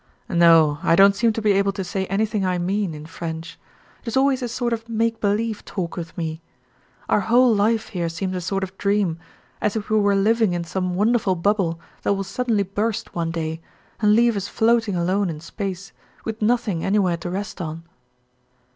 "No, 0.29 0.79
I 0.81 0.95
don't 0.95 1.15
seem 1.15 1.31
to 1.33 1.43
be 1.43 1.51
able 1.51 1.71
to 1.73 1.83
say 1.83 2.07
anything 2.07 2.43
I 2.43 2.57
mean, 2.57 2.95
in 2.95 3.05
French. 3.05 3.59
It's 4.03 4.17
always 4.17 4.41
a 4.41 4.47
sort 4.47 4.73
of 4.73 4.89
make 4.89 5.21
believe 5.21 5.63
talk 5.63 5.95
with 5.95 6.17
me. 6.17 6.41
Our 7.07 7.19
whole 7.19 7.53
life 7.53 7.89
here 7.89 8.09
seems 8.09 8.35
a 8.35 8.41
sort 8.41 8.63
of 8.63 8.75
dream, 8.79 9.19
as 9.61 9.75
if 9.75 9.91
we 9.91 9.99
were 9.99 10.15
living 10.15 10.53
in 10.53 10.63
some 10.63 10.95
wonderful 10.95 11.35
bubble 11.35 11.79
that 12.01 12.13
will 12.15 12.23
suddenly 12.23 12.63
burst 12.63 13.13
one 13.13 13.29
day, 13.29 13.61
and 13.99 14.15
leave 14.15 14.35
us 14.35 14.47
floating 14.47 14.95
alone 14.95 15.29
in 15.29 15.39
space, 15.39 15.93
with 16.25 16.41
nothing 16.41 16.83
anywhere 16.83 17.17
to 17.17 17.29
rest 17.29 17.61
on." 17.61 17.83